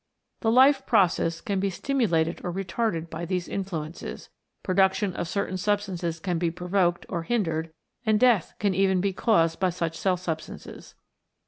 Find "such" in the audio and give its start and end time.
9.69-9.95